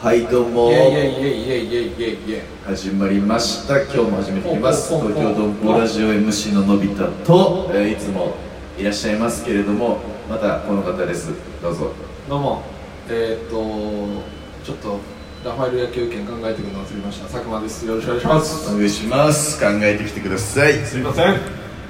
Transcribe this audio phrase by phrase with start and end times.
[0.00, 0.70] はいどうも。
[0.70, 3.82] イエイイエイイエイイエイイエイイエ始まりました。
[3.82, 4.94] 今日も始めていきます。
[4.94, 8.34] 東京ドンポラジオ MC ののび太と、えーいつも
[8.78, 9.98] いらっしゃいますけれども
[10.28, 11.32] またこの方です。
[11.62, 11.92] どうぞ。
[12.28, 12.62] どうも。
[13.08, 14.22] えー、っと
[14.64, 15.00] ちょっと
[15.44, 17.24] ラファエル野球券考えてくるの忘れました。
[17.24, 17.86] 佐久間です。
[17.86, 18.74] よろしくお願いします。
[18.74, 19.58] お願いします。
[19.58, 20.74] 考えてきてください。
[20.84, 21.40] すいません。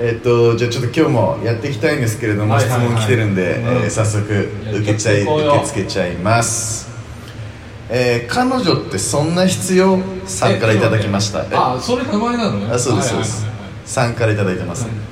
[0.00, 2.86] えっ、とじゃあちょっと今日もやっていきたいんですけれども、はいはいはい。
[2.88, 3.66] 質問来てるんで、うん。
[3.66, 6.89] えー早速受けちゃい受け付けちゃいます
[7.90, 9.98] えー彼女ってそんな必要？
[10.26, 11.40] さんからいただきました。
[11.40, 12.58] えあそれ名前なの？
[12.60, 13.42] ねあそうですそうです。
[13.44, 13.88] はいはいはいはい。
[13.88, 15.10] さんからいただいてます、うん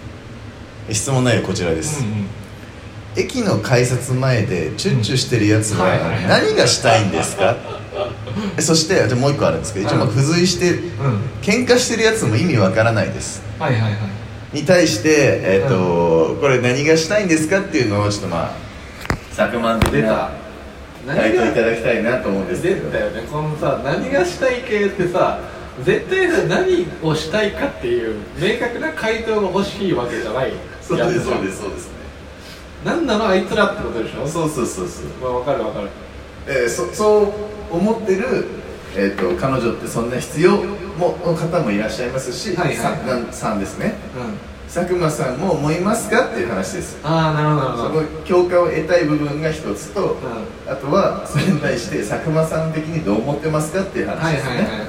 [0.94, 2.26] 質問内容こちらです、うんうん
[3.16, 6.26] 駅の改札前でチュッチュしてるやつははいはいはい。
[6.44, 7.56] 何がしたいんですか？
[8.56, 10.80] えそしてじゃあもう一個あるんですけど一応付随してうん。
[11.42, 13.42] 喧嘩してるやつも意味わからないです。
[13.58, 13.92] はいはいはい。
[14.52, 15.08] に対して
[15.42, 18.52] えっ、と、これ何がしたいんですかっていうのをちょっとまあ
[19.34, 20.30] 作満的な出た
[21.14, 22.90] 回答いただきたいなと思うんですけど。
[22.90, 23.22] 出たよね。
[23.30, 25.40] このさ何がしたい系ってさ
[25.84, 30.52] 絶対さ何をしたいかっていう明確な回答が欲しいわけじゃない。
[30.82, 31.98] そうですそうですそうですね。
[32.84, 34.26] 何なのあいつらってことでしょ？
[34.26, 35.06] そうそうそうそう。
[35.22, 35.88] まあ分かる分かる。
[36.46, 37.22] えーそそ
[37.72, 38.46] う思ってる、
[38.96, 40.52] えー、と彼女ってそんな必要
[40.98, 42.76] もの方もいらっしゃいますし、はいはい。
[42.76, 43.94] さなんさんですね。
[44.16, 44.48] うん。
[44.68, 46.98] 佐久間さんも思いますかっていう話です。
[47.02, 48.02] ああなるほどなるそほど。
[48.02, 50.16] の共感を得たい部分が一つと、う
[50.66, 54.88] あとはそれに対して佐久間さん的にどう思ってますかっていう話はいですね、はいはいはい。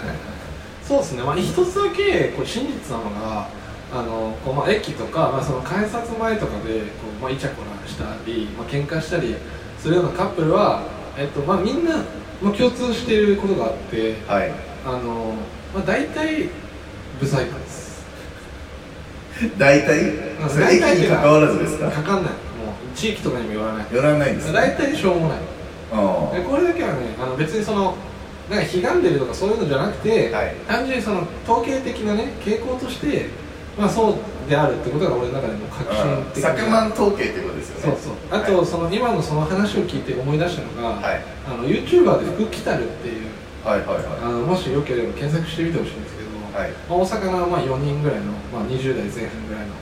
[0.83, 1.23] そうですね。
[1.23, 3.47] まあ一つだけこう真実なのが
[3.93, 9.35] あのこうまあ駅とか、まあ、その改札前とかでこう、まあ、イチャコラしたり、まあ喧嘩したり
[9.80, 10.83] するようなカップルは、
[11.17, 12.03] えっとまあ、みんな、
[12.41, 15.33] まあ、共通していることがあってはいあの、
[15.73, 16.49] まあ、大体
[17.19, 18.05] ブサイクです。
[19.58, 20.13] 大体？
[20.58, 21.89] 大体に関わらずですか？
[21.89, 22.31] かかんない。
[22.31, 22.38] も
[22.94, 23.88] う地域とかにもよらない。
[23.91, 25.39] 寄らないんです大体しょうもない。
[25.91, 27.95] あでこれだけはねあの別にその
[28.49, 30.55] なんか悲願でるとかそういうのじゃなくて、はい。
[30.67, 33.30] 単純にその統計的なね傾向として
[33.77, 34.15] まあそう
[34.49, 36.03] であるってことが俺の中でも確信
[36.33, 37.98] 的佐久間統計ってことですよね。
[37.98, 38.39] そうそう。
[38.42, 41.21] あと、その今のその話を聞いて思い出したのが、はい。
[41.48, 43.28] あの YouTuber で福来たるっていう
[43.64, 46.71] はいはいはあのもしよければ検索してみてほしいんですけど、はい。
[46.87, 49.73] まあ大阪のまあ4人ぐらいの、まあ、20代前半ぐらいの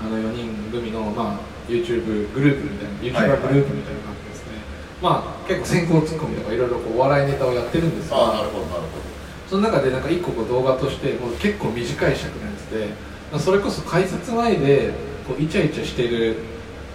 [0.00, 4.58] あの4人組の、まあ、YouTube グループみたいな YouTuber グループみたいな感じですね、
[5.02, 8.20] まあ結構先行ツッコミとかいろいろお笑いネタをやってるんですけど
[8.50, 9.10] ほどなるほど。
[9.48, 12.86] その中でなんか1個こう動画としてもう結構短い尺のやつで
[13.32, 14.92] まあそれこそ改札前で
[15.26, 16.36] こうイチャイチャしてる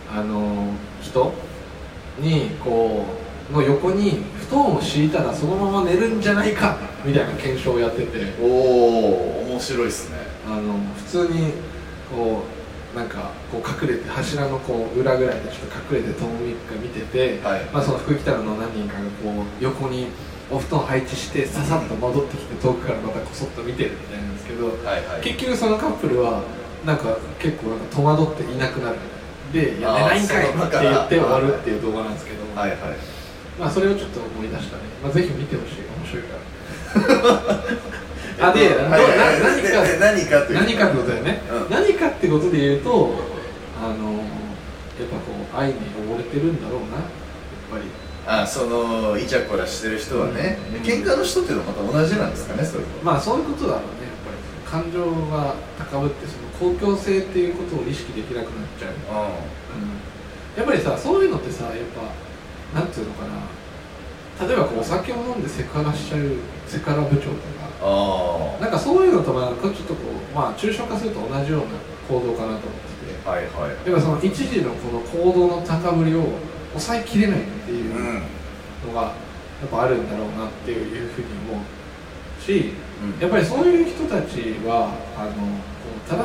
[0.10, 1.34] あの人
[2.20, 8.34] にこうの横に布団を敷いたらそのまま寝るんじゃないかみたいな検証をやってて。
[8.42, 10.18] おお面白いですね。
[10.48, 11.54] あの普通に
[12.14, 12.44] こ
[12.94, 17.66] うなんかこう隠れて柱のこう裏ぐらいでちょっと隠れてともみが見てて、はい。
[17.66, 20.08] まあ、その福来たるの何人かがこう横に
[20.52, 25.22] お布団配置してささっと戻ってきて遠くからまたこそっと見てるみたいなんですけど、はいはい。
[25.22, 26.42] 結局そのカップルは
[26.86, 28.98] なんか結構なんか戸惑っていなくなる。
[29.54, 32.80] で「いやあー寝ないんかい!」って言って終わるっていう動画なんですけど、はいはい
[33.60, 35.86] まあそれをちょっと思い出したね、まあ、ぜひ見てほしい。
[35.88, 36.46] 面白いから。
[38.50, 40.00] あで、どうはいはい。
[40.00, 41.74] な何か何かという何かってことだよね、うん。
[41.74, 43.16] 何かってことで言うと
[43.82, 46.98] あのやっぱこう愛に溺れてるんだろうな。
[46.98, 47.06] やっ
[47.72, 47.84] ぱり。
[48.28, 50.82] あそのイチャコラしてる人はね、うん。
[50.82, 54.10] 喧嘩の人っていうのはまた同じなんですかねそれとまあそういうことだろうね。
[54.10, 62.02] やっぱり感情が高ぶってその公共性っていうことを意識できなくなっちゃう、ううん、やっぱりさそういうのってさやっぱ
[62.74, 64.48] なんていうのかな。
[64.48, 66.32] 例えばこうお酒を飲んでセクハラしちゃう
[66.68, 67.66] セクハラ部長とか。
[68.60, 71.66] なんかそういうのとまあちょっとこうまあ抽象化すると同じような
[72.10, 73.28] 行動かなと思ってて。
[73.28, 73.90] あはいはい。
[73.90, 76.24] やっぱその一時のこの行動の高ぶりを
[76.74, 78.24] 抑えきれないっていううん。
[78.88, 79.10] のがや
[79.66, 83.20] っぱあるんだろうなっていうふうに思うしうん。
[83.22, 85.32] やっぱりそういう人たちはあの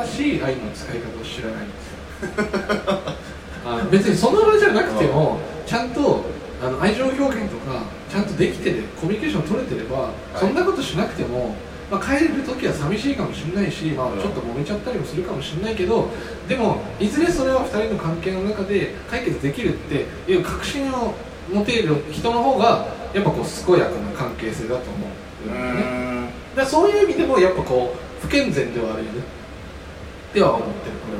[0.05, 1.97] 正しい愛の使い方を知らないんですよ。
[3.65, 5.39] あの別にその場じゃなくても
[5.71, 6.21] ちゃんと
[6.61, 10.37] あの愛情表現とかちゃんとできてるコミュニケーション取れてれば、い。
[10.37, 11.55] そんなことしなくても、
[11.89, 16.09] まあ、帰る時は寂しいかもしれないし、まあうん、ちょっと揉めちゃったりもするかもしれないけど
[16.49, 21.13] でもいずれそれは2人の関係の中で解決できるっていう確信を
[21.49, 25.07] 持てる人の方がやっぱこう健やかな関係性だと思
[25.47, 26.27] うね。
[26.27, 26.29] ん。
[26.53, 29.23] だそういう意味でもやっぱこう不健全ではあるよね。
[30.33, 31.11] では思ってるこ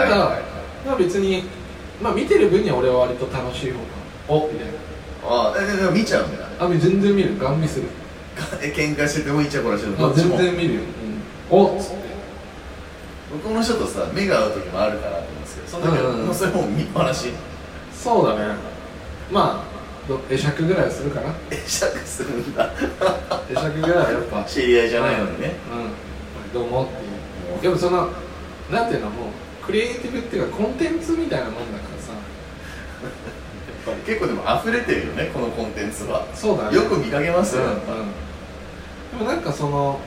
[0.00, 0.08] れは。
[0.08, 0.42] ただ、はいはい。
[0.86, 1.44] まあ別に
[2.00, 3.84] まあ見てる分には俺は割と楽しい方が
[4.28, 4.48] お。
[4.48, 4.72] みたいな
[5.24, 6.48] あえでも見ちゃうんだ。
[6.58, 7.38] あ全然見る。
[7.38, 7.86] ガン見する。
[8.60, 10.80] え 喧嘩しててもイチャコラしててもあ全然見るよ、
[11.50, 12.12] うん、おっつって。
[13.32, 17.28] 僕の人とさ目が合う時もあるかなと思うんですけどその時はうんうんもうそれもう見っぱなし。
[17.94, 18.54] そうだね。
[19.30, 21.32] まあど会釈ぐらいはするかな。
[21.48, 22.70] 会釈するんだ。
[23.48, 24.44] 会釈ぐらいはやっぱ。
[24.48, 25.54] 知り合いじゃないのにね。
[26.52, 27.62] うん、どうもっていう。
[27.62, 28.08] でもその
[28.70, 29.26] なんていうのもう
[29.64, 32.12] クリエイティブっていうかコンテンツみたいなもんだからさ。
[32.12, 32.18] や
[33.08, 36.26] っぱり結構でも溢れてるよねこのコンテンツは。
[36.34, 36.76] そうだね。
[36.76, 37.76] よく見かけますよ、うんうん。
[37.76, 37.84] で
[39.18, 39.98] もなんかその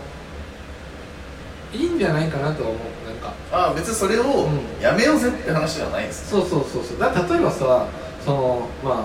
[1.73, 3.33] いいんじゃないかなとは思うなんか。
[3.51, 4.81] ああ別にそれをうん。
[4.81, 6.99] やめようぜって話じゃないんですよ、そうそうそうそう。
[6.99, 7.87] だ例えばさ
[8.23, 8.95] そのまあ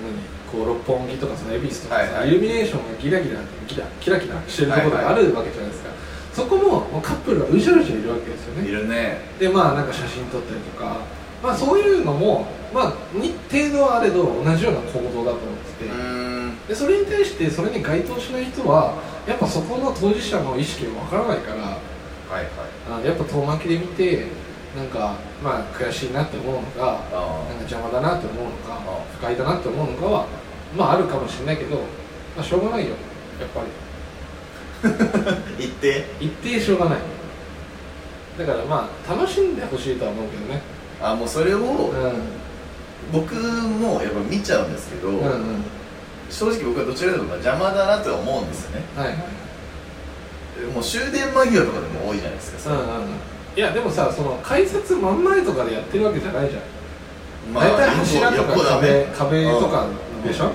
[0.00, 2.28] 何こう六本木とかさ恵比寿とかさ、はいはい。
[2.28, 5.90] イルミネーションがギラギラギラキラキラしてるところがあるわけじゃないですか、
[6.36, 8.68] そこもカップルがうじゃうじゃいるわけですよね。
[8.68, 9.22] いるね。
[9.38, 11.00] でまあなんか写真撮ったりとか。
[11.42, 15.90] まあそういうのもまあに程度はあれど同じような行動だと思ってて、
[16.68, 21.62] でそれに対してそれに該当しない人はやっぱそこの当事者の意識がわからないから。
[21.62, 22.44] はいはい。
[22.90, 24.26] あやっぱ遠巻きで見て
[24.76, 29.04] なんかまあ悔しいなって思うのかあなんか邪魔だなって思うのかあ。
[29.16, 30.26] 不快だなって思うのかは
[30.76, 31.76] まああるかもしれないけど、
[32.36, 32.90] まあ、しょうがないよ
[33.40, 33.85] やっぱり
[35.26, 36.04] あ言って。
[36.20, 36.98] 一定しょうがない。
[38.38, 40.60] だからまあ楽しんでほしいとは思うけどね。
[41.00, 41.92] あもうそれをうん。
[43.12, 45.64] 僕もやっぱ見ちゃうんですけど、うんうん。
[46.28, 48.82] 正直僕はどちらかというと邪魔だなとは思うんですよね。
[48.96, 49.16] はいはい。
[50.74, 52.92] もう終電間際とかでも多いじゃないですかそれうんうんうん。
[53.56, 56.62] いやでもさその改札真ん前とかでやってるわけじゃないじゃん。
[57.54, 59.86] まあ大体柱とか壁ね壁とか
[60.26, 60.50] でしょ？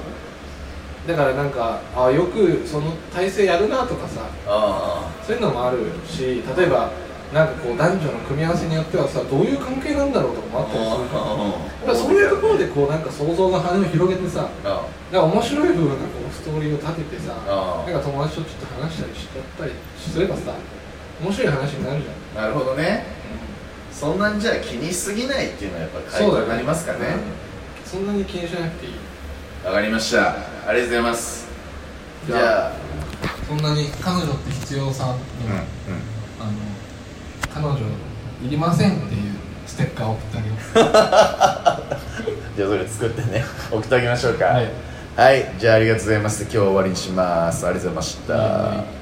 [1.08, 6.92] だからなんかあよくその体勢やるなとかさあそういうのもあるし例えば
[7.34, 15.98] なんかこう男女の組み合わせによってはさどういう関係なんだろうとかもああったりするからそういうところでこうなんか想像の羽を広げてさあなんか面白い風なこ
[16.30, 20.54] うストーリーを立ててさあなんか友達とちょっと話したりしちゃったりすればさ
[21.22, 23.06] 面白い話になるじゃん、なるほどね。
[23.92, 27.00] そんなんじゃあ気にしすぎないっていうのはやっぱ回答になりますかね。
[27.00, 27.88] うん。
[27.88, 28.94] そんなに気にしなくていい。
[29.64, 31.48] わかりましたありがとうございます。
[32.26, 32.72] じじゃゃあ
[33.48, 35.12] そんなに彼女って必要さに、
[35.46, 35.62] うんうん。
[36.40, 36.52] あの
[37.54, 37.78] 彼女
[38.46, 39.34] いりませんっていう
[39.66, 40.58] ステッカーを送ってあげよう
[42.58, 43.44] じゃあそれ作ってね。
[43.72, 44.46] 送ってあげましょうか。
[44.46, 44.70] はい。
[45.16, 46.44] はい、じゃあありがとうございます。
[46.44, 47.66] 今日は終わりにします。
[47.66, 49.01] ありがとうございました、はい